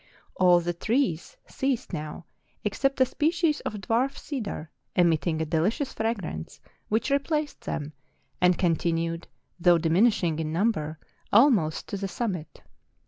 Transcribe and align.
All 0.33 0.59
the 0.61 0.73
trees 0.73 1.37
ceased 1.45 1.93
now, 1.93 2.25
except 2.63 2.99
a 2.99 3.05
species 3.05 3.59
of 3.59 3.75
dwarf 3.75 4.17
cedar, 4.17 4.71
emitting 4.95 5.39
a 5.39 5.45
delicious 5.45 5.93
fragrance, 5.93 6.59
which 6.89 7.11
replaced 7.11 7.61
them, 7.65 7.93
and 8.41 8.57
con¬ 8.57 8.75
tinued, 8.77 9.25
though 9.59 9.77
diminishing 9.77 10.39
in 10.39 10.51
number, 10.51 10.97
almost 11.31 11.87
to 11.89 11.97
the 11.97 12.07
summit. 12.07 12.63